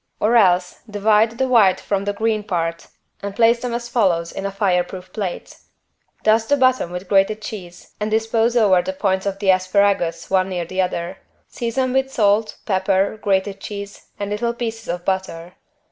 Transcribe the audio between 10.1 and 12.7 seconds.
one near the other; season with salt,